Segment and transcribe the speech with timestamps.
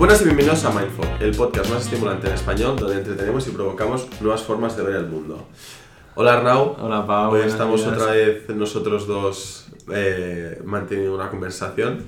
[0.00, 4.08] Buenas y bienvenidos a Mindful, el podcast más estimulante en español donde entretenemos y provocamos
[4.22, 5.46] nuevas formas de ver el mundo.
[6.14, 6.74] Hola Arnau.
[6.80, 7.32] Hola Pau.
[7.32, 7.92] Hoy estamos días.
[7.92, 12.04] otra vez nosotros dos eh, manteniendo una conversación.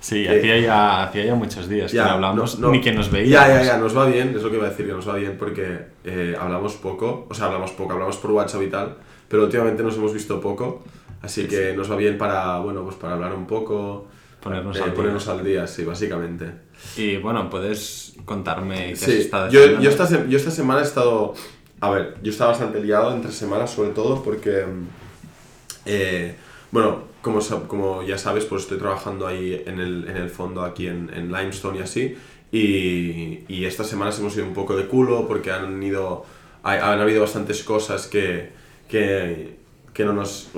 [0.00, 2.72] Sí, Eh, hacía, ya, hacía ya muchos días Ya, que no hablamos no, no.
[2.74, 3.48] ni que nos Ya, veíamos.
[3.48, 5.36] ya, ya, nos va bien, es lo que iba a decir, que nos va bien
[5.38, 8.96] porque eh, hablamos poco, o sea, hablamos poco, hablamos por WhatsApp y tal,
[9.28, 10.84] pero últimamente nos hemos visto poco,
[11.22, 14.06] así Sí, que nos va bien para, bueno, pues para hablar un poco,
[14.42, 14.94] Ponernos eh, al día.
[14.94, 16.46] ponernos al día, sí, básicamente.
[16.96, 20.84] Y bueno, puedes contarme qué has Sí, estado yo, yo, esta, yo esta semana he
[20.84, 21.34] estado,
[21.80, 24.64] a ver, yo estaba bastante liado entre semanas sobre todo porque,
[25.86, 26.34] eh,
[26.70, 30.86] bueno, como, como ya sabes, pues estoy trabajando ahí en el, en el fondo aquí
[30.86, 32.16] en, en Limestone y así,
[32.52, 36.24] y, y estas semanas hemos ido un poco de culo porque han ido,
[36.62, 38.50] hay- han habido bastantes cosas que,
[38.88, 39.56] que,
[39.92, 40.48] que no nos,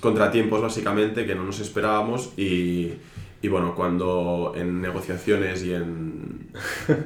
[0.00, 2.92] contratiempos básicamente, que no nos esperábamos y...
[3.42, 6.48] Y bueno, cuando en negociaciones y en,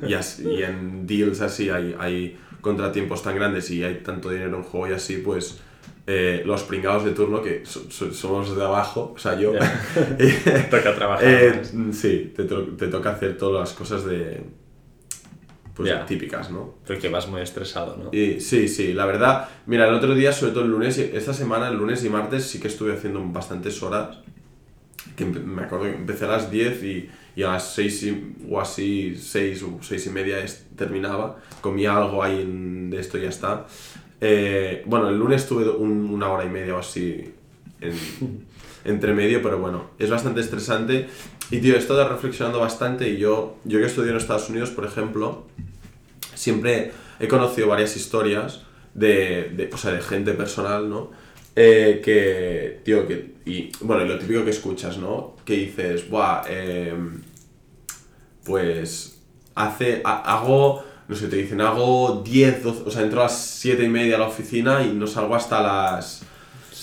[0.06, 4.59] y, as- y en deals así hay, hay contratiempos tan grandes y hay tanto dinero
[4.59, 5.61] en juego y así, pues
[6.06, 9.53] eh, los pringados de turno, que so- so- somos de abajo, o sea, yo...
[10.70, 11.62] Toca trabajar eh,
[11.93, 14.43] sí, te, to- te toca hacer todas las cosas de...
[15.75, 16.06] Pues Ya.
[16.06, 16.77] típicas, ¿no?
[16.87, 18.11] Porque vas muy estresado, ¿no?
[18.17, 21.69] Y, sí, sí, la verdad, mira, el otro día, sobre todo el lunes, esta semana,
[21.69, 24.19] el lunes y martes, sí que estuve haciendo bastantes horas.
[25.17, 28.61] Que me acuerdo que empecé a las 10 y, y a las 6 y- o
[28.61, 31.39] así, 6 o 6 y media es- terminaba.
[31.61, 33.67] Comía algo ahí en- de esto y ya está.
[34.20, 37.33] Eh, bueno, el lunes tuve un- una hora y media o así
[37.81, 37.92] en-
[38.84, 41.09] entre medio, pero bueno, es bastante estresante.
[41.50, 44.84] Y tío, he estado reflexionando bastante y yo, yo que estudié en Estados Unidos, por
[44.84, 45.47] ejemplo,
[46.34, 48.62] siempre he conocido varias historias
[48.94, 51.11] de, de, o sea, de gente personal, ¿no?
[51.55, 55.37] Eh, que, tío, que, y bueno, lo típico que escuchas, ¿no?
[55.45, 57.23] Que dices, buah, em,
[58.45, 59.21] pues
[59.55, 63.39] hace, ha- hago, no sé, te dicen, hago 10, 12, o sea, entro a las
[63.39, 66.23] 7 y media a la oficina y no salgo hasta las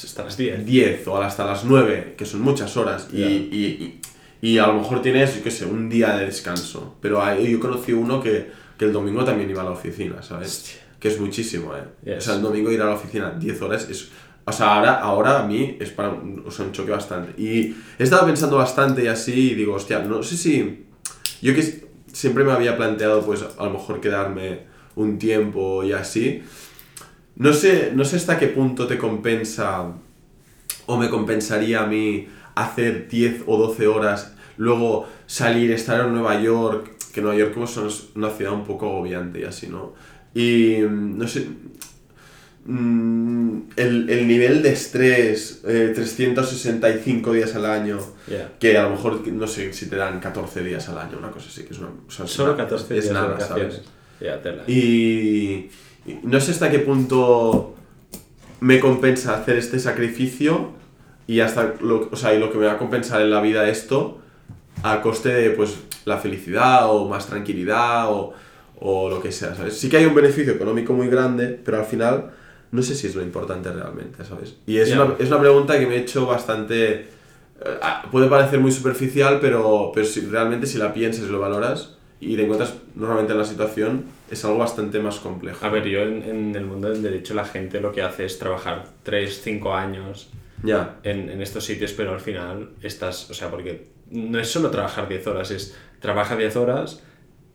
[0.03, 0.66] Hasta las 10.
[0.66, 4.00] 10 o hasta las 9, que son muchas horas, y, y,
[4.41, 6.96] y, y a lo mejor tienes, yo qué sé, un día de descanso.
[7.02, 10.47] Pero hay- yo conocí uno que, que el domingo también iba a la oficina, ¿sabes?
[10.50, 10.75] Hostia.
[11.00, 11.84] Que es muchísimo, ¿eh?
[12.06, 12.18] Yes.
[12.18, 14.09] O sea, el domingo ir a la oficina 10 horas es...
[14.45, 17.41] O sea, ahora, ahora a mí es para un, o sea, un choque bastante.
[17.41, 20.85] Y he estado pensando bastante y así, y digo, hostia, no sé si...
[21.41, 24.61] Yo que siempre me había planteado, pues, a lo mejor quedarme
[24.95, 26.43] un tiempo y así.
[27.35, 29.93] No sé, no sé hasta qué punto te compensa
[30.85, 36.39] o me compensaría a mí hacer 10 o 12 horas, luego salir, estar en Nueva
[36.39, 39.93] York, que Nueva York como es una ciudad un poco agobiante y así, ¿no?
[40.33, 41.47] Y mm, no sé,
[42.66, 48.00] mm, el, el nivel de estrés, eh, 365 días al año,
[48.59, 51.47] que a lo mejor, no sé si te dan 14 días al año, una cosa
[51.50, 51.90] así, que es una...
[52.07, 53.41] o sea, es Solo una- 14 es días nada, de.
[53.44, 53.81] ¿sabes?
[54.68, 55.69] Y
[56.23, 57.75] no sé hasta qué punto
[58.62, 60.72] me compensa hacer este sacrificio
[61.28, 63.68] y hasta lo, o sea, y lo que me va a compensar en la vida
[63.69, 64.19] esto
[64.84, 65.75] a coste de pues
[66.06, 68.34] la felicidad o más tranquilidad o,
[68.79, 69.78] o lo que sea, ¿sabes?
[69.78, 72.31] Sí que hay un beneficio económico muy grande, pero al final
[72.73, 74.56] no sé si es lo importante realmente, ¿sabes?
[74.67, 75.01] Y es, Ya.
[75.01, 76.91] una, es una pregunta que me he hecho bastante...
[76.94, 81.39] eh, ah, puede parecer muy superficial, pero, pero si, realmente si la piensas y lo
[81.39, 85.66] valoras y te encuentras normalmente en la situación, es algo bastante más complejo.
[85.66, 88.39] A ver, yo en, en el mundo del derecho la gente lo que hace es
[88.39, 90.29] trabajar 3, 5 años
[91.03, 95.07] en, en estos sitios, pero al final estás, o sea, porque no es solo trabajar
[95.09, 97.03] 10 horas, es trabaja 10 horas,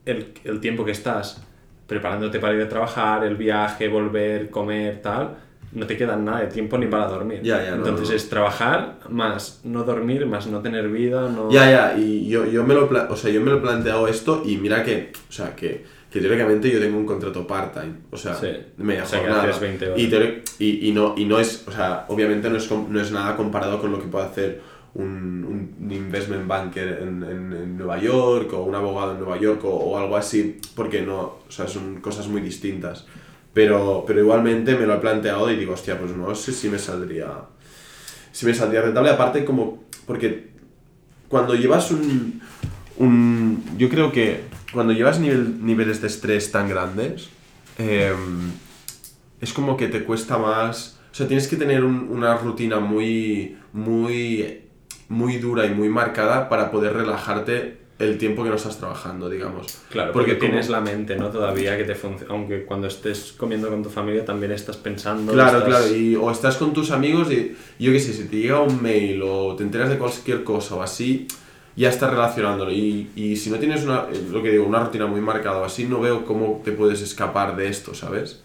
[0.04, 1.42] el, el tiempo que estás
[1.88, 5.36] preparándote para ir a trabajar, el viaje, volver, comer, tal,
[5.72, 7.40] no te queda nada de tiempo ni para dormir.
[7.42, 8.14] Ya, ya, no, Entonces no.
[8.16, 11.50] es trabajar más no dormir, más no tener vida, no...
[11.50, 14.42] ya, ya, y yo, yo, me lo, o sea, yo me lo he planteado esto
[14.46, 18.34] y mira que, o sea, que, que teóricamente yo tengo un contrato part-time, o sea,
[18.34, 18.48] Sí.
[18.78, 19.42] media O sea, jornada.
[19.42, 19.98] haces 20 horas.
[20.00, 23.12] Y, teori- y, y no, y no es, o sea, obviamente no es, no es
[23.12, 24.60] nada comparado con lo que puede hacer
[24.94, 29.64] un, un investment banker en, en, en Nueva York o un abogado en Nueva York
[29.64, 33.06] o, o algo así, porque no, o sea, son cosas muy distintas.
[33.54, 36.78] Pero, pero igualmente me lo he planteado y digo, hostia, pues no sé si me
[36.78, 37.28] saldría,
[38.32, 39.10] si me saldría rentable.
[39.10, 40.48] Aparte, como, porque
[41.28, 42.40] cuando llevas un,
[42.98, 44.42] un yo creo que
[44.72, 47.28] cuando llevas nivel- niveles de estrés tan grandes,
[47.78, 48.50] em,
[49.40, 53.56] es como que te cuesta más, o sea, tienes que tener un- una rutina muy,
[53.72, 54.62] muy,
[55.08, 59.78] muy dura y muy marcada para poder relajarte el tiempo que no estás trabajando, digamos.
[59.90, 61.30] Claro, porque, como- tienes la mente, ¿no?
[61.30, 62.32] Todavía que te funciona.
[62.32, 65.32] Aunque cuando estés comiendo con tu familia también estás pensando.
[65.32, 68.36] Claro, estás- claro, y, o estás con tus amigos y yo qué sé, si te
[68.36, 71.26] llega un mail o te enteras de cualquier cosa o así,
[71.74, 72.70] ya estás relacionándolo.
[72.70, 75.64] Y, y si no tienes una, eh, lo que digo, una rutina muy marcada o
[75.64, 78.42] así, no veo cómo te puedes escapar de esto, ¿sabes?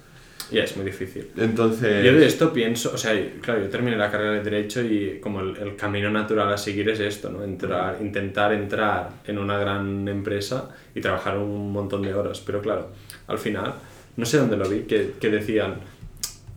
[0.52, 1.30] Ya es muy difícil.
[1.38, 2.06] Entonces...
[2.06, 5.40] Yo de esto pienso, o sea, claro, yo terminé la carrera de Derecho y como
[5.42, 7.44] el, el camino natural a seguir es esto, ¿no?
[7.44, 12.40] Entrar, intentar entrar en una gran empresa y trabajar un montón de horas.
[12.46, 12.90] Pero claro,
[13.28, 13.74] al final,
[14.18, 15.76] no sé dónde lo vi, que, que decían,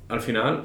[0.09, 0.65] al final,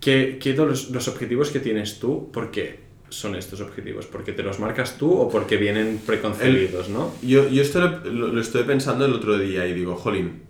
[0.00, 4.06] ¿qué, qué los, los objetivos que tienes tú, por qué son estos objetivos?
[4.06, 7.12] ¿Porque te los marcas tú o porque vienen preconcebidos, no?
[7.22, 10.42] Yo, yo esto lo, lo- lo estoy pensando el otro día y digo, jolín,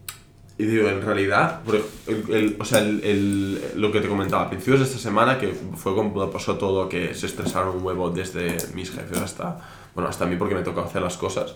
[0.62, 1.60] y digo, en realidad,
[2.06, 5.54] el, el- o sea, el, lo que te comentaba, a principios de esta semana, que
[5.76, 9.58] fue cuando pasó todo, que se estresaron un huevo desde mis jefes hasta,
[9.94, 11.54] bueno, hasta mí porque me tocó hacer las cosas.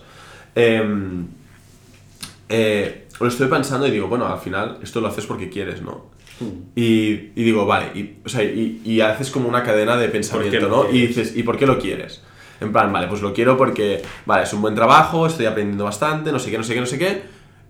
[0.55, 1.27] em,
[2.49, 6.13] eh, lo estoy pensando y digo, bueno, al final esto lo haces porque quieres, ¿no?
[6.75, 10.67] Y, y digo, vale, y, o sea, y, y haces como una cadena de pensamiento,
[10.67, 10.89] ¿no?
[10.91, 12.21] Y dices, ¿y por qué lo quieres?
[12.59, 16.31] En plan, vale, pues lo quiero porque, vale, es un buen trabajo, estoy aprendiendo bastante,
[16.31, 17.21] no sé qué, no sé qué, no sé qué,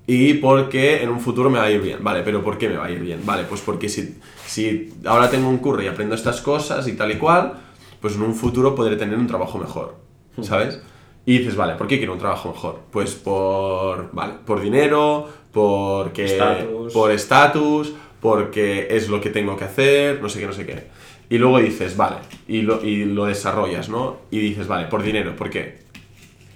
[0.07, 2.77] y porque en un futuro me va a ir bien, vale, pero ¿por qué me
[2.77, 3.21] va a ir bien?
[3.25, 7.11] Vale, pues porque si, si ahora tengo un curro y aprendo estas cosas y tal
[7.11, 7.53] y cual,
[7.99, 9.95] pues en un futuro podré tener un trabajo mejor,
[10.41, 10.81] ¿sabes?
[11.25, 12.81] Y dices, vale, ¿por qué quiero un trabajo mejor?
[12.91, 16.25] Pues por, vale, por dinero, porque...
[16.25, 16.93] Estatus.
[16.93, 20.83] Por estatus, porque es lo que tengo que hacer, no sé qué, no sé qué.
[21.29, 22.17] Y luego dices, vale,
[22.47, 24.17] y lo, y lo desarrollas, ¿no?
[24.29, 25.79] Y dices, vale, por dinero, ¿por qué?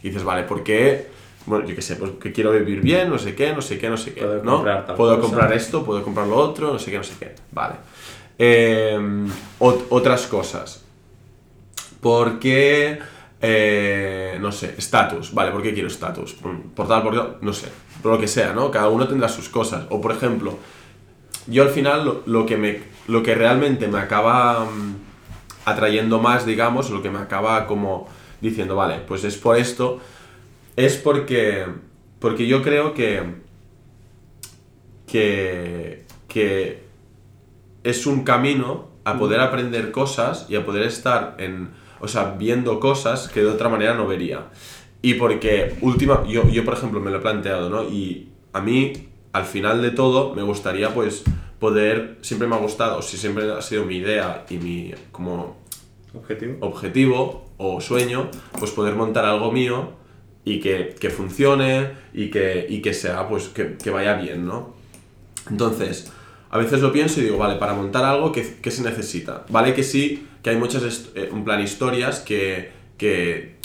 [0.04, 1.08] Y dices, vale, ¿por qué?
[1.46, 3.90] Bueno, yo qué sé, pues que quiero vivir bien, no sé qué, no sé qué,
[3.90, 4.52] no sé qué, Puedo ¿no?
[4.56, 5.28] comprar tal Puedo cosa.
[5.28, 7.36] comprar esto, puedo comprar lo otro, no sé qué, no sé qué.
[7.52, 7.76] Vale.
[8.38, 8.98] Eh,
[9.60, 10.84] ot- otras cosas.
[12.02, 13.00] ¿Por qué,
[13.42, 15.34] eh, no sé, estatus?
[15.34, 16.34] Vale, ¿por qué quiero estatus?
[16.34, 17.68] Por, por tal, por tal, no sé,
[18.02, 18.72] por lo que sea, ¿no?
[18.72, 19.86] Cada uno tendrá sus cosas.
[19.90, 20.58] O, por ejemplo,
[21.48, 24.96] yo al final lo, lo que, me, lo que realmente me acaba mm,
[25.66, 28.08] atrayendo más, digamos, lo que me acaba como
[28.40, 30.00] diciendo, vale, pues es por esto,
[30.76, 31.66] es porque,
[32.20, 33.24] porque yo creo que,
[35.08, 36.84] que, que
[37.84, 41.70] es un camino a poder aprender cosas y a poder estar en,
[42.00, 44.48] o sea, viendo cosas que de otra manera no vería.
[45.02, 47.84] Y porque última, yo, yo por ejemplo me lo he planteado, ¿no?
[47.84, 51.24] Y a mí, al final de todo, me gustaría pues
[51.60, 55.58] poder, siempre me ha gustado, si siempre ha sido mi idea y mi como
[56.14, 56.58] ¿Objetivo?
[56.62, 59.99] objetivo o sueño, pues poder montar algo mío
[60.46, 64.76] y que, que funcione y que, y que sea, pues que, que vaya bien, ¿no?
[65.50, 66.12] Entonces,
[66.50, 69.46] a veces lo pienso y digo, vale, para montar algo, ¿qué, qué se necesita?
[69.50, 73.58] Vale que sí, que hay muchas, eh, en plan, historias que, que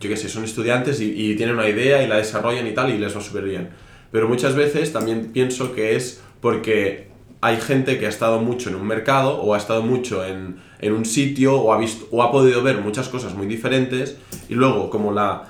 [0.00, 2.90] yo qué sé, son estudiantes y, y tienen una idea y la desarrollan y tal
[2.90, 3.70] y les va súper bien.
[4.10, 7.08] Pero muchas veces también pienso que es porque
[7.40, 10.92] hay gente que ha estado mucho en un mercado o ha estado mucho en, en
[10.92, 14.16] un sitio o ha, visto, o ha podido ver muchas cosas muy diferentes
[14.48, 15.48] y luego como la,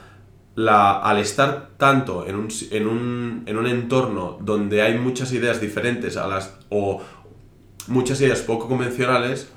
[0.56, 5.61] la, al estar tanto en un, en, un, en un entorno donde hay muchas ideas
[5.61, 7.03] diferentes a las, o
[7.87, 9.53] muchas ideas poco convencionales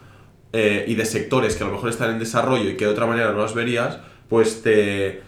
[0.52, 3.06] eh, y de sectores que a lo mejor están en desarrollo y que de otra
[3.06, 5.24] manera no las verías, pues te,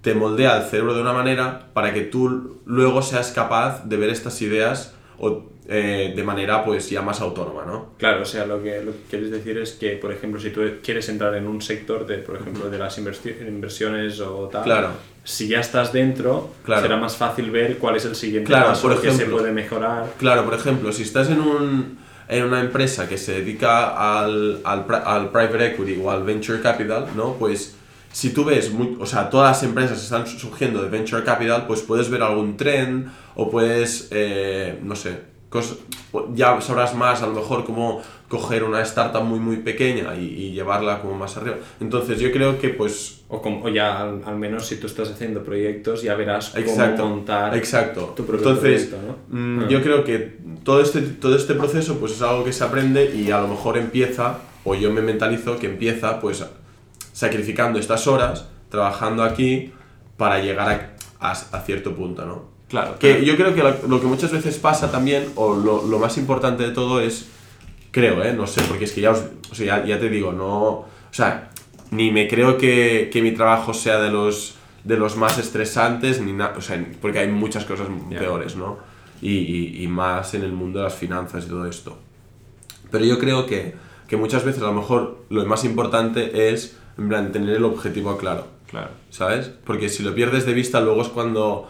[0.00, 4.08] te moldea el cerebro de una manera para que tú luego seas capaz de ver
[4.08, 7.90] estas ideas o, eh, de manera pues ya más autónoma, ¿no?
[7.98, 10.60] Claro, o sea, lo que, lo que quieres decir es que, por ejemplo, si tú
[10.82, 14.88] quieres entrar en un sector de, por ejemplo, de las inversi- inversiones o tal, Claro.
[15.22, 16.82] si ya estás dentro, Claro.
[16.82, 20.12] será más fácil ver cuál es el siguiente Claro, paso por que se puede mejorar.
[20.18, 21.98] Claro, por ejemplo, si estás en, un,
[22.28, 26.60] en una empresa que se dedica al, al, pri- al private equity o al venture
[26.60, 27.34] capital, ¿no?
[27.34, 27.76] Pues
[28.10, 32.10] si tú ves, o sea, todas las empresas están surgiendo de venture capital, pues puedes
[32.10, 33.06] ver algún trend
[33.36, 35.76] o puedes, eh, no sé, cos-
[36.34, 40.52] ya sabrás más a lo mejor cómo coger una startup muy muy pequeña y, y
[40.52, 41.56] llevarla como más arriba.
[41.80, 45.10] Entonces yo creo que pues O, como- o ya al, al menos si tú estás
[45.10, 48.12] haciendo proyectos ya verás Exacto, cómo montar exacto.
[48.16, 48.96] tu propio Entonces, proyecto,
[49.30, 49.38] ¿no?
[49.38, 49.68] mm, Ah.
[49.70, 53.30] yo creo que todo este, todo este proceso pues es algo que se aprende y
[53.30, 56.44] a lo mejor empieza, o yo me mentalizo que empieza pues
[57.12, 59.72] sacrificando estas horas, trabajando aquí
[60.16, 62.51] para llegar a, a- a cierto punto, ¿no?
[62.72, 63.22] Claro, Que claro.
[63.24, 66.64] yo creo que lo, lo que muchas veces pasa también, o lo, lo más importante
[66.64, 67.28] de todo es,
[67.92, 68.32] creo, ¿eh?
[68.32, 70.58] No sé, porque es que ya, os- o sea, ya, ya te digo, no...
[70.70, 71.50] O sea,
[71.90, 76.32] ni me creo que, que mi trabajo sea de los, de los más estresantes, ni
[76.32, 78.18] nada, o sea, porque hay muchas cosas Ya.
[78.18, 78.78] peores, ¿no?
[79.20, 81.98] Y, y- y más en el mundo de las finanzas y todo esto.
[82.90, 83.74] Pero yo creo que,
[84.08, 88.16] que muchas veces a lo mejor lo más importante es, en plan, tener el objetivo
[88.16, 88.46] claro.
[88.70, 88.88] Claro.
[89.10, 89.50] ¿Sabes?
[89.66, 91.68] Porque si lo pierdes de vista, luego es cuando,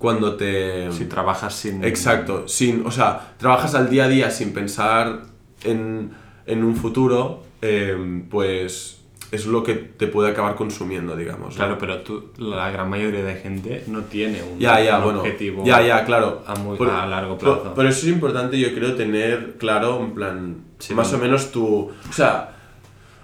[0.00, 0.90] cuando te...
[0.92, 1.84] Si trabajas sin...
[1.84, 5.24] Exacto, sin, o sea, trabajas al día a día sin pensar
[5.62, 6.10] en,
[6.46, 8.96] en un futuro, eh, pues
[9.30, 11.50] es lo que te puede acabar consumiendo, digamos.
[11.50, 11.54] ¿no?
[11.56, 15.20] Claro, pero tú, la gran mayoría de gente no tiene un, Ya, ya, un bueno.
[15.20, 16.42] objetivo Ya, ya, claro.
[16.46, 17.74] a, muy- Por- a largo por- plazo.
[17.76, 21.18] Pero eso es importante, yo creo, tener claro, en plan, Sí, más no.
[21.18, 21.90] o menos tu...
[22.08, 22.56] O sea,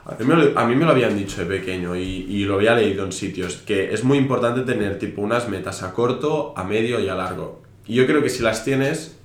[0.09, 2.55] a mí, me lo, a mí me lo habían dicho de pequeño y, y lo
[2.55, 6.65] había leído en sitios, que es muy importante tener tipo unas metas a corto, a
[6.65, 7.63] medio y a largo.
[7.87, 9.17] Y yo creo que si las tienes,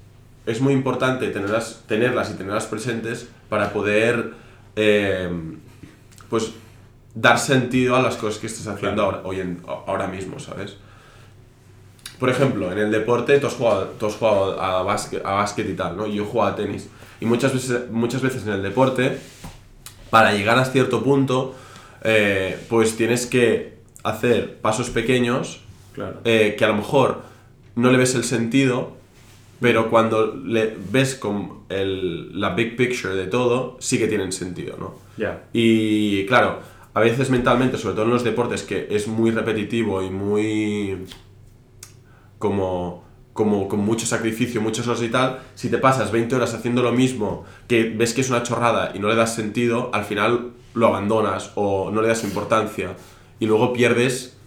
[0.46, 4.34] es muy importante tenerlas, tenerlas y tenerlas presentes para poder,
[4.76, 5.30] eh,
[6.30, 6.52] pues,
[7.14, 10.78] dar sentido a las cosas que estás haciendo ahora, hoy en, ahora mismo, ¿sabes?
[12.20, 15.68] Por ejemplo, en el deporte tú has jugado, tú has jugado a, básquet, a básquet
[15.70, 16.08] y tal, ¿no?
[16.08, 16.88] Yo juego a tenis.
[17.20, 19.20] Y muchas veces, muchas veces en el deporte,
[20.12, 21.56] para llegar a cierto punto,
[22.04, 25.62] eh, pues tienes que hacer pasos pequeños
[25.94, 26.22] Claro.
[26.24, 27.22] eh, que a lo mejor
[27.76, 28.96] no le ves el sentido,
[29.60, 34.78] pero cuando le ves con el, la big picture de todo, sí que tienen sentido,
[34.78, 34.96] ¿no?
[35.18, 35.44] Ya.
[35.54, 36.60] Y claro,
[36.94, 41.06] a veces mentalmente, sobre todo en los deportes, que es muy repetitivo y muy
[42.40, 43.04] como,
[43.34, 46.92] como con mucho sacrificio, muchas horas y tal, si te pasas 20 horas haciendo lo
[46.92, 50.88] mismo, que ves que es una chorrada y no le das sentido, al final lo
[50.88, 52.96] abandonas o no le das importancia
[53.40, 54.38] y luego pierdes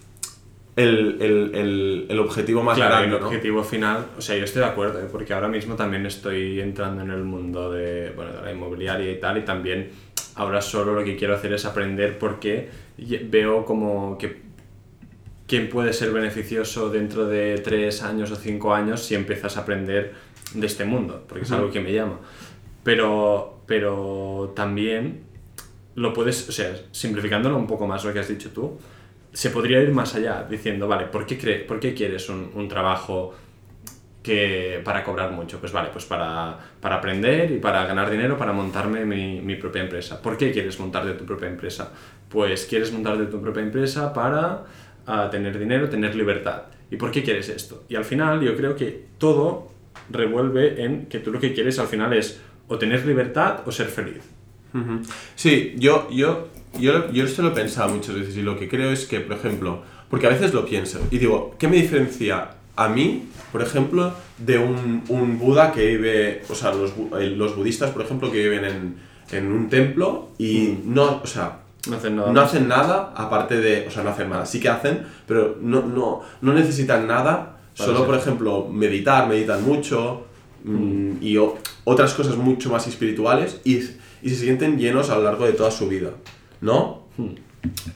[0.75, 3.27] el, el, el, el objetivo más Claro, grande, el ¿no?
[3.27, 5.07] objetivo final, o sea, yo estoy de acuerdo, ¿eh?
[5.11, 9.19] porque ahora mismo también estoy entrando en el mundo de, bueno, de la inmobiliaria y
[9.19, 9.89] tal, y también
[10.35, 12.69] ahora solo lo que quiero hacer es aprender porque
[13.29, 14.44] veo como que
[15.47, 20.13] quién puede ser beneficioso dentro de tres años o cinco años si empiezas a aprender
[20.53, 22.19] de este mundo, porque es algo que me llama.
[22.83, 25.23] Pero, pero también
[25.95, 28.77] lo puedes, o sea, simplificándolo un poco más lo que has dicho tú,
[29.33, 32.67] se podría ir más allá diciendo, vale, ¿por qué, cre- por qué quieres un, un
[32.67, 33.33] trabajo
[34.23, 35.59] que para cobrar mucho?
[35.59, 39.83] Pues vale, pues para, para aprender y para ganar dinero, para montarme mi, mi propia
[39.83, 40.21] empresa.
[40.21, 41.91] ¿Por qué quieres montarte tu propia empresa?
[42.29, 44.63] Pues quieres montarte tu propia empresa para
[45.07, 46.63] ah, tener dinero, tener libertad.
[46.91, 47.83] ¿Y por qué quieres esto?
[47.89, 49.69] Y al final yo creo que todo
[50.09, 53.87] revuelve en que tú lo que quieres al final es o tener libertad o ser
[53.87, 54.21] feliz.
[55.35, 58.91] Sí, yo, yo, yo, yo esto lo he pensado muchas veces y lo que creo
[58.91, 62.89] es que, por ejemplo, porque a veces lo pienso y digo, ¿qué me diferencia a
[62.89, 67.91] mí, por ejemplo, de un, un Buda que vive, o sea, los, eh, los budistas,
[67.91, 68.95] por ejemplo, que viven en,
[69.31, 73.87] en un templo y no, o sea, No hacen nada no hacen nada aparte de,
[73.87, 78.05] o sea, no hacen nada, sí que hacen, pero no, no, no necesitan nada, solo,
[78.05, 80.25] por ejemplo, meditar, meditan mucho
[80.63, 83.75] mm, y o- otras cosas mucho más espirituales y,
[84.21, 86.09] y se sienten llenos a lo largo de toda su vida,
[86.61, 87.03] ¿no?
[87.17, 87.35] Hmm.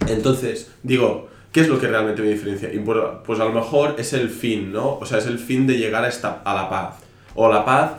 [0.07, 2.73] Entonces, digo, ¿qué es lo que realmente me diferencia?
[2.73, 4.97] Y por- pues a lo mejor es el fin, ¿no?
[4.99, 6.95] O sea, es el fin de llegar a, esta, a la paz.
[7.35, 7.91] O la paz,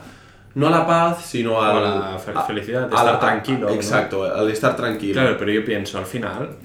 [0.55, 3.73] no a la paz, sino a la fe- felicidad, de estar tranquilo, ¿no?
[3.75, 5.13] Exacto, al estar tranquilo.
[5.13, 6.57] Claro, pero yo pienso, al final,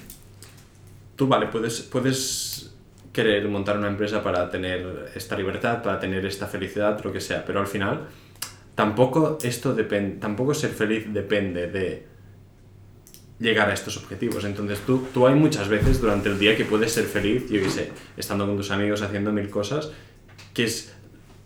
[1.15, 2.73] tú, vale, puedes, puedes
[3.13, 7.43] querer montar una empresa para tener esta libertad, para tener esta felicidad, lo que sea,
[7.45, 8.01] pero al final,
[8.75, 12.05] tampoco esto depende, tampoco ser feliz depende de
[13.39, 14.43] llegar a estos objetivos.
[14.45, 17.69] Entonces, tú, tú hay muchas veces durante el día que puedes ser feliz, yo qué
[17.69, 19.91] sé, estando con tus amigos, haciendo mil cosas,
[20.53, 20.95] que es,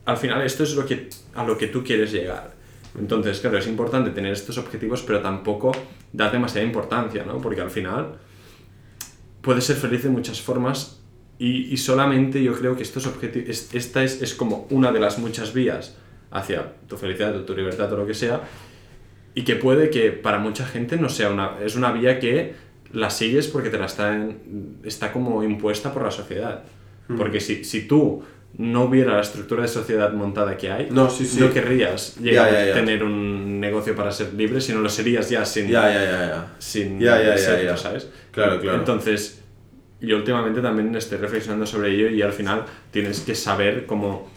[0.06, 2.54] al final, esto es lo que, a lo que tú quieres llegar.
[3.00, 5.72] Entonces, claro, es importante tener estos objetivos, pero tampoco
[6.12, 7.38] dar demasiada importancia, ¿no?
[7.40, 8.16] Porque al final
[9.42, 11.02] puedes ser feliz de muchas formas
[11.40, 15.18] y, y solamente yo creo que estos objetivos, esta es, es como una de las
[15.20, 15.98] muchas vías
[16.32, 18.42] hacia tu felicidad o tu libertad o lo que sea,
[19.34, 22.54] y que puede que para mucha gente no sea una, es una vía que
[22.92, 24.28] la sigues porque te la está,
[24.84, 26.64] está como impuesta por la sociedad.
[27.18, 28.24] Porque si, si tú
[28.58, 31.40] no hubiera la estructura de sociedad montada que hay, No, sí, sí.
[31.40, 32.72] no querrías llegar ya, ya.
[32.72, 36.28] a tener un negocio para ser libre, sino lo serías ya sin, Ya, ya, ya,
[36.28, 36.56] ya.
[36.60, 37.78] sin Ya, ya, ya, serlo, ya.
[37.78, 38.08] ¿sabes?
[38.32, 38.78] Claro, claro.
[38.80, 39.42] Entonces,
[40.02, 44.30] yo últimamente también estoy reflexionando sobre ello y al final tienes que saber cómo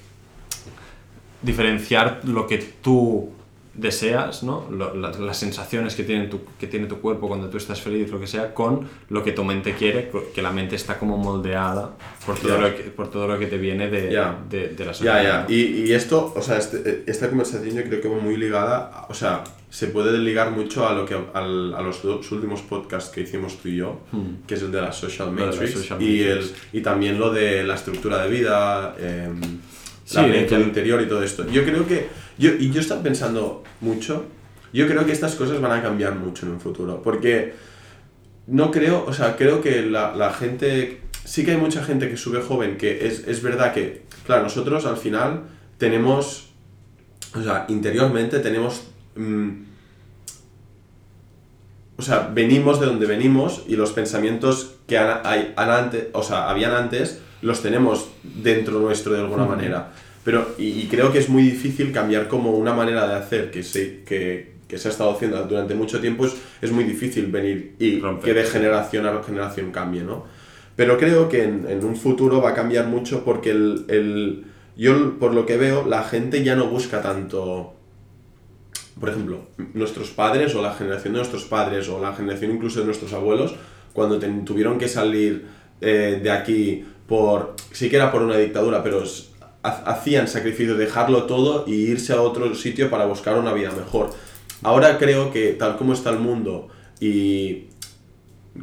[1.42, 3.30] diferenciar lo que tú
[3.74, 4.66] deseas, ¿no?
[4.70, 8.10] Lo- la- las sensaciones que tiene, tu, que tiene tu cuerpo cuando tú estás feliz,
[8.10, 11.90] lo que sea, con lo que tu mente quiere, que la mente está como moldeada
[12.24, 12.68] por todo, Ya.
[12.68, 14.38] lo, que, por todo lo que te viene de, Ya.
[14.48, 15.22] de, de la sociedad.
[15.22, 15.42] ya.
[15.42, 15.54] ¿no?
[15.54, 19.06] Y, y esto, o sea, este- esta conversación yo creo que va muy ligada, a-
[19.08, 23.10] o sea, se puede ligar mucho a lo que al- a los dos últimos podcasts
[23.10, 24.46] que hicimos tú y yo, Hmm.
[24.46, 26.54] que es el de la social de la matrix, social y, el, matrix.
[26.74, 29.02] y también lo de la estructura de vida, Sí,
[30.12, 31.46] la plenitud que- interior y todo esto.
[31.48, 32.08] Yo creo que,
[32.38, 34.26] yo, y yo estaba pensando mucho,
[34.72, 37.54] yo creo que estas cosas van a cambiar mucho en un futuro, porque
[38.46, 42.16] no creo, o sea, creo que la, la gente, sí que hay mucha gente que
[42.16, 45.44] sube joven, que es, es verdad que, claro, nosotros al final
[45.78, 46.50] tenemos,
[47.34, 48.82] o sea, interiormente tenemos
[49.16, 49.50] mm,
[51.96, 56.22] o sea, venimos de donde venimos y los pensamientos que han, hay, han antes, o
[56.22, 59.92] sea, habían antes los tenemos dentro nuestro de alguna manera.
[60.24, 63.62] Pero, y, y creo que es muy difícil cambiar como una manera de hacer que
[63.62, 67.74] se, que, que se ha estado haciendo durante mucho tiempo, es, es muy difícil venir
[67.78, 68.24] y Romper.
[68.34, 70.24] que de generación a generación cambie, ¿no?
[70.76, 74.44] Pero creo que en, en un futuro va a cambiar mucho porque el, el,
[74.76, 77.74] yo, por lo que veo, la gente ya no busca tanto
[78.98, 82.86] por ejemplo, nuestros padres o la generación de nuestros padres o la generación incluso de
[82.86, 83.54] nuestros abuelos,
[83.92, 85.46] cuando ten- tuvieron que salir
[85.80, 89.02] eh, de aquí por, sí que era por una dictadura, pero
[89.62, 94.10] hacían sacrificio, dejarlo todo y irse a otro sitio para buscar una vida mejor.
[94.62, 96.68] Ahora creo que tal como está el mundo
[97.00, 97.64] y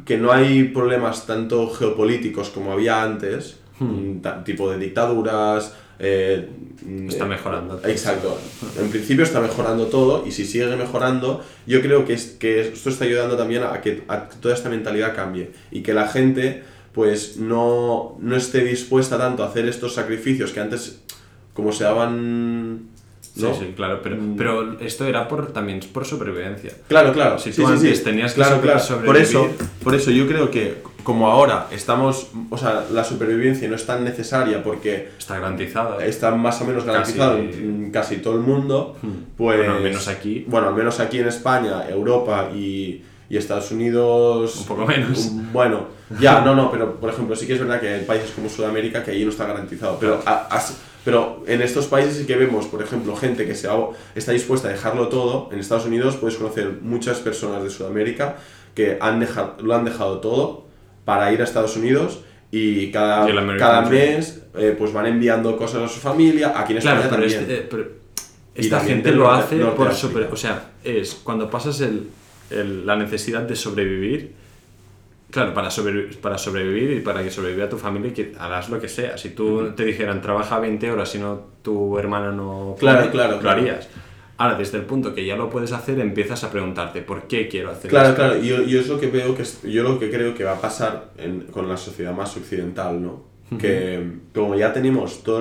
[0.04, 5.74] que no hay problemas tanto geopolíticos como había antes, mm, ta- tipo de dictaduras.
[6.04, 6.48] eh,
[6.84, 7.80] mm, Está eh, mejorando.
[7.84, 8.36] Exacto.
[8.80, 12.88] En principio está mejorando todo y si sigue mejorando, yo creo que, es, que esto
[12.90, 16.64] está ayudando también a que a que toda esta mentalidad cambie y que la gente
[16.92, 21.00] pues no, no esté dispuesta tanto a hacer estos sacrificios que antes
[21.54, 22.90] como se daban...
[23.36, 23.54] ¿no?
[23.54, 24.36] Sí, sí, claro, pero, Mm.
[24.36, 26.72] pero esto era por, también por supervivencia.
[26.86, 27.38] Claro, claro.
[27.38, 28.04] Si tú sí, antes sí.
[28.04, 29.06] tenías que claro, sobre- claro.
[29.06, 29.48] Por eso,
[29.82, 34.04] por eso yo creo que como ahora estamos, o sea, la supervivencia no es tan
[34.04, 35.98] necesaria porque Está garantizado.
[36.00, 38.98] está más o menos garantizado Casi- en casi todo el mundo,
[39.38, 39.56] pues...
[39.58, 40.44] Bueno, al menos aquí.
[40.46, 44.56] Bueno, al menos aquí en España, Europa y, y Estados Unidos...
[44.58, 45.26] Un poco menos.
[45.28, 45.86] un- Bueno,
[46.20, 49.02] ya, no, no, pero por ejemplo, sí que es verdad que hay países como Sudamérica
[49.02, 50.60] que ahí no está garantizado, pero, a-
[51.02, 54.68] pero en estos países sí que vemos, por ejemplo, gente que se ha- está dispuesta
[54.68, 55.48] a dejarlo todo.
[55.50, 58.36] En Estados Unidos puedes conocer muchas personas de Sudamérica
[58.74, 60.66] que han dejado, lo han dejado todo
[61.06, 62.20] para ir a Estados Unidos
[62.50, 66.52] y cada, Y cada mes eh, pues van enviando cosas a su familia.
[66.54, 67.40] Aquí en España Claro, pero, también.
[67.40, 67.84] este- eh, pero
[68.54, 70.28] esta gente lo hace por super...
[70.30, 72.08] O sea, es cuando pasas el,
[72.52, 74.32] el- la necesidad de sobrevivir,
[75.30, 79.16] claro, para, sobrevi- para sobrevivir y para que sobreviva tu familia, harás lo que sea.
[79.18, 82.76] Si tú te dijeran, trabaja 20 horas, si no tu hermana no...
[82.78, 83.60] Claro, come", claro, Lo claro.
[83.60, 83.88] harías.
[84.38, 87.70] Ahora, desde el punto que ya lo puedes hacer, empiezas a preguntarte, ¿por qué quiero
[87.70, 88.16] hacer Claro, esto?
[88.22, 90.42] claro, y yo, yo es lo que veo que es- yo lo que creo que
[90.44, 93.30] va a pasar en- con la sociedad más occidental, ¿no?
[93.58, 94.02] Que
[94.34, 95.40] como ya tenemos todo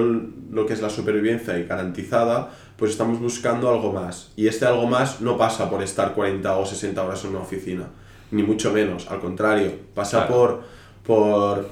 [0.52, 4.32] lo que es la supervivencia y garantizada, pues estamos buscando algo más.
[4.36, 7.90] Y este algo más no pasa por estar 40 o 60 horas en una oficina,
[8.32, 10.34] ni mucho menos, al contrario, pasa Claro.
[10.34, 10.64] por,
[11.06, 11.70] por,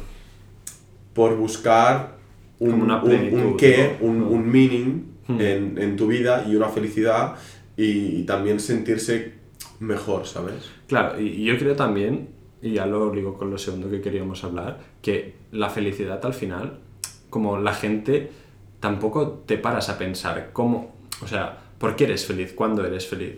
[1.15, 2.15] por buscar
[2.59, 4.07] un, un- un qué, ¿no?
[4.07, 5.41] un, un meaning Mm.
[5.41, 7.35] en, en tu vida y una felicidad
[7.77, 9.33] y, y también sentirse
[9.79, 10.55] mejor, ¿sabes?
[10.87, 12.29] Claro, y yo creo también,
[12.63, 16.79] y ya lo ligo con lo segundo que queríamos hablar, que la felicidad al final,
[17.29, 18.31] como la gente,
[18.79, 22.53] tampoco te paras a pensar cómo, o sea, ¿por qué eres feliz?
[22.53, 23.35] ¿Cuándo eres feliz?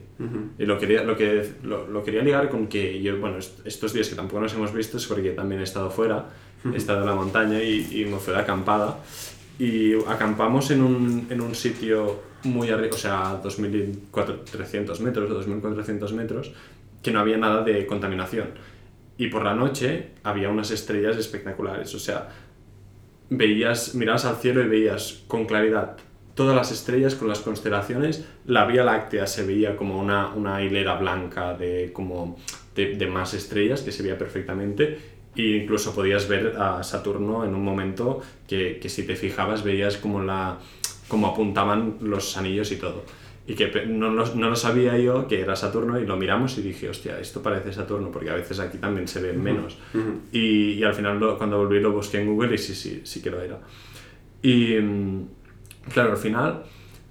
[0.59, 3.93] Y lo quería, lo, que, lo, lo quería ligar con que yo, bueno, est- estos
[3.93, 6.29] días que tampoco nos hemos visto es porque también he estado fuera,
[6.73, 8.99] he estado en la montaña y, y me fui de acampada.
[9.59, 16.11] Y acampamos en un, en un sitio muy arriba, o sea, 2.300 metros o 2.400
[16.13, 16.51] metros,
[17.03, 18.49] que no había nada de contaminación.
[19.17, 22.29] Y por la noche había unas estrellas espectaculares, o sea,
[23.29, 25.97] veías, mirabas al cielo y veías con claridad
[26.35, 30.95] todas las estrellas con las constelaciones, la Vía Láctea se veía como una, una hilera
[30.97, 32.37] blanca de, como
[32.75, 34.97] de, de más estrellas que se veía perfectamente
[35.35, 39.97] e incluso podías ver a Saturno en un momento que, que si te fijabas veías
[39.97, 40.57] como, la,
[41.07, 43.03] como apuntaban los anillos y todo.
[43.47, 46.61] Y que no lo, no lo sabía yo que era Saturno y lo miramos y
[46.61, 49.77] dije, hostia, esto parece Saturno, porque a veces aquí también se ve menos.
[50.31, 53.21] y, y al final lo- cuando volví lo busqué en Google y sí, sí, sí
[53.21, 53.59] que lo era.
[54.43, 55.27] Y mm,
[55.93, 56.63] claro, al final,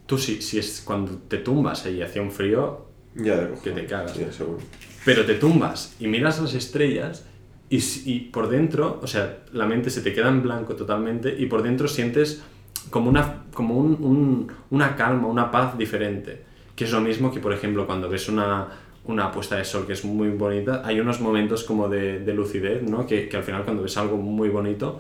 [0.07, 4.13] tú si, si es cuando te tumbas y hacía un frío, Ya Que te cagas.
[4.13, 4.59] Sí, seguro.
[5.05, 7.27] pero te tumbas y miras las estrellas
[7.69, 11.47] y, y por dentro, o sea, la mente se te queda en blanco totalmente y
[11.47, 12.43] por dentro sientes
[12.91, 16.45] como una, como un- un- una calma, una paz diferente.
[16.77, 18.69] Que es lo mismo que, por ejemplo, cuando ves una,
[19.05, 22.83] una puesta de sol que es muy bonita, hay unos momentos como de, de lucidez,
[22.83, 23.07] ¿no?
[23.07, 24.99] Que, que al final cuando ves algo muy bonito,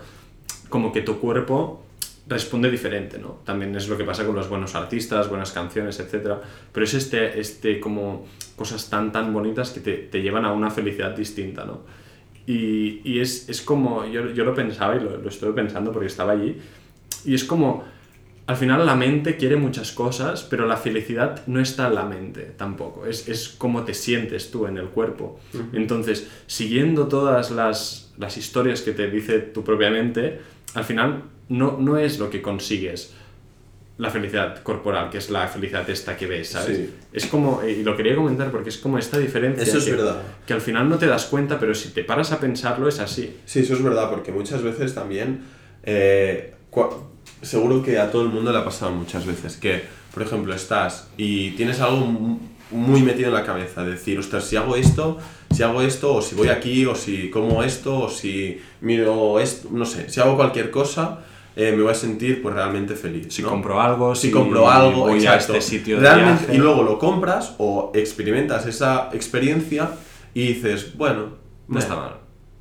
[0.69, 1.83] como que tu cuerpo
[2.31, 3.41] responde diferente, ¿no?
[3.45, 6.35] También es lo que pasa con los buenos artistas, buenas canciones, etc.
[6.73, 10.71] Pero es este, este como cosas tan, tan bonitas que te, te llevan a una
[10.71, 11.81] felicidad distinta, ¿no?
[12.47, 16.07] Y, y es, es como, yo, yo lo pensaba y lo, lo estuve pensando porque
[16.07, 16.57] estaba allí,
[17.25, 17.85] y es como,
[18.47, 22.53] al final la mente quiere muchas cosas, pero la felicidad no está en la mente
[22.57, 25.41] tampoco, es, es como te sientes tú en el cuerpo.
[25.73, 30.41] Entonces, siguiendo todas las, las historias que te dice tu propia mente,
[30.75, 33.13] al final no, no es lo que consigues
[33.99, 36.75] la felicidad corporal, que es la felicidad esta que ves, ¿sabes?
[36.79, 36.91] Sí.
[37.13, 39.63] Es como, y lo quería comentar porque es como esta diferencia.
[39.63, 40.23] Eso es que, verdad.
[40.47, 43.37] Que al final no te das cuenta, pero si te paras a pensarlo es así.
[43.45, 45.43] Sí, eso es verdad, porque muchas veces también,
[45.83, 46.55] eh,
[47.43, 49.83] seguro que a todo el mundo le ha pasado muchas veces, que,
[50.15, 52.39] por ejemplo, estás y tienes algo mu-
[52.71, 55.19] muy metido en la cabeza, decir, ostras, si hago esto,
[55.55, 59.69] si hago esto, o si voy aquí, o si como esto, o si miro esto,
[59.73, 61.19] no sé, si hago cualquier cosa,
[61.57, 63.27] eh, me voy a sentir pues realmente feliz.
[63.31, 63.49] Si ¿no?
[63.49, 65.55] compro algo, si compro algo, voy exacto.
[65.55, 66.55] a este sitio de Realmente- viaje.
[66.57, 69.91] y luego lo compras o experimentas esa experiencia
[70.35, 72.15] y dices, bueno, No está mal.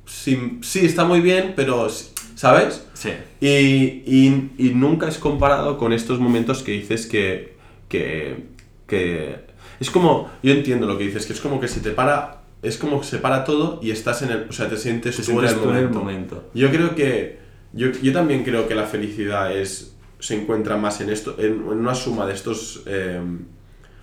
[0.06, 1.88] Sí, sí, está muy bien, pero,
[2.34, 2.84] ¿sabes?
[2.94, 3.10] Sí.
[3.40, 3.46] Y,
[4.06, 7.54] y, y nunca es comparado con estos momentos que dices que,
[7.88, 8.46] que,
[8.86, 9.48] que...
[9.78, 12.76] Es como, yo entiendo lo que dices, que es como que se te para, es
[12.76, 15.30] como que se para todo y estás en el, o sea, te sientes, Te tú,
[15.30, 15.98] en, sientes el tú en el momento.
[16.00, 16.50] momento.
[16.54, 17.38] Yo creo que,
[17.72, 21.62] yo, yo también creo que la felicidad es, se encuentra más en esto, en, en
[21.62, 23.20] una suma de estos, eh,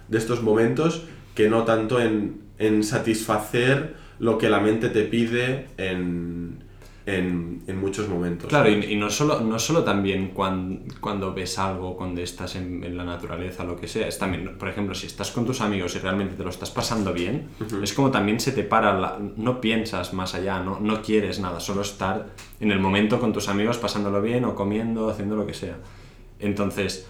[0.08, 1.04] de estos momentos
[1.36, 6.64] que no tanto en, en satisfacer lo que la mente te pide en,
[7.08, 8.50] en, en muchos momentos.
[8.50, 12.84] Claro, y, y no, solo, no solo también cuando, cuando ves algo, cuando estás en,
[12.84, 15.96] en la naturaleza, lo que sea, es también, por ejemplo, si estás con tus amigos
[15.96, 17.48] y realmente te lo estás pasando bien,
[17.82, 21.60] es como también se te para, la- no piensas más allá, no, no quieres nada,
[21.62, 22.28] solo estar
[22.60, 25.78] en el momento con tus amigos pasándolo bien o comiendo, haciendo lo que sea.
[26.40, 27.08] Entonces,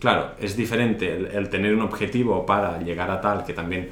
[0.00, 3.90] claro, es diferente el, el tener un objetivo para llegar a tal, que también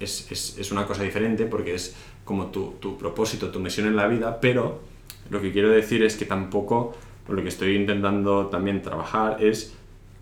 [0.00, 3.96] es, es- es una cosa diferente porque es como tu, tu propósito, tu misión en
[3.96, 4.91] la vida, pero
[5.30, 6.96] lo que quiero decir es que tampoco,
[7.28, 9.74] lo que estoy intentando también trabajar, es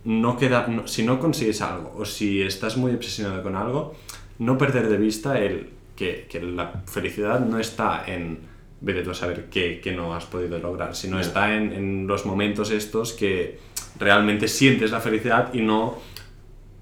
[0.04, 3.94] no quedar, no- si no consigues algo o si estás muy obsesionado con algo,
[4.38, 8.38] no perder de vista el que, que la felicidad no está en
[8.82, 11.22] vete tú a saber qué, qué no has podido lograr, sino Ya.
[11.22, 13.58] está en, en los momentos estos que
[13.98, 15.98] realmente sientes la felicidad y no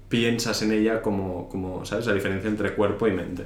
[0.07, 2.05] piensas en ella como, como ¿sabes?
[2.07, 3.43] La diferencia entre cuerpo y mente.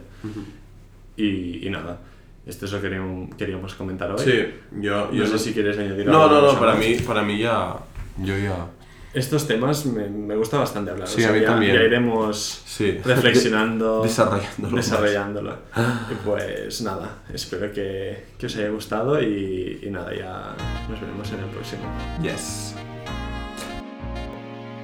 [1.17, 1.99] y, y nada,
[2.45, 4.19] esto es lo que queríamos, queríamos comentar hoy.
[4.19, 4.45] Sí,
[4.81, 6.79] yo, No yo sé si quieres añadir No, algo no, no, a para más.
[6.85, 7.75] mí, para mí ya...
[8.17, 8.67] Yo ya...
[9.13, 11.07] Estos temas me, me gusta bastante hablar.
[11.07, 11.75] Sí, a mí ya, también.
[11.75, 12.99] ya iremos Sí.
[13.05, 15.57] reflexionando, Desarrollándolo desarrollándolo.
[16.11, 20.55] Y pues nada, espero que, que os haya gustado y, y nada, ya
[20.89, 21.83] nos veremos en el próximo.
[22.23, 22.73] Yes.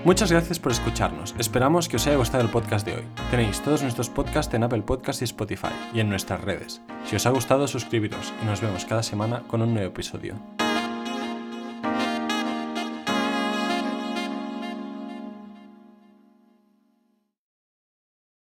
[0.05, 1.35] Muchas gracias por escucharnos.
[1.37, 3.03] Esperamos que os haya gustado el podcast de hoy.
[3.31, 6.81] Tenéis todos nuestros podcasts en Apple Podcasts y Spotify y en nuestras redes.
[7.05, 10.35] Si os ha gustado, suscribiros y nos vemos cada semana con un nuevo episodio.